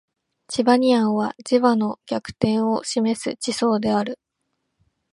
[0.47, 4.19] チバニアンは磁場の逆転を示す地層である